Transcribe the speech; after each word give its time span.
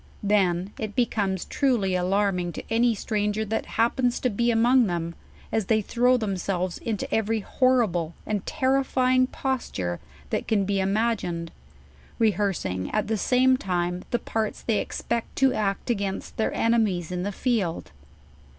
Then 0.23 0.73
it 0.79 0.95
becomes 0.95 1.45
trujy 1.45 1.93
alarming 1.95 2.53
to 2.53 2.63
any 2.71 2.95
stranger 2.95 3.45
that 3.45 3.67
happens 3.77 4.19
to 4.21 4.31
be 4.31 4.49
among 4.49 4.87
them, 4.87 5.13
as 5.51 5.67
they 5.67 5.79
throw 5.83 6.17
themselves 6.17 6.79
into 6.79 7.13
every 7.13 7.41
horrible 7.41 8.15
and 8.25 8.43
terrifying 8.47 9.27
posture 9.27 9.99
that 10.31 10.47
can 10.47 10.65
be 10.65 10.79
ima 10.79 11.15
gined, 11.17 11.49
rehearsing 12.17 12.87
nt 12.91 13.07
the 13.09 13.15
same 13.15 13.57
time 13.57 14.03
the 14.09 14.17
parts 14.17 14.63
they 14.63 14.79
expect 14.79 15.35
to 15.35 15.53
act 15.53 15.91
ag; 15.91 15.99
iint/I 15.99 16.35
tLeir 16.49 16.51
enemies 16.51 17.11
in 17.11 17.21
tho 17.21 17.29
field. 17.29 17.91